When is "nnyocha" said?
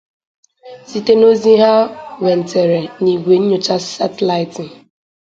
3.39-3.75